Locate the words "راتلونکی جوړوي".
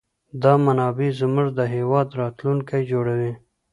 2.21-3.31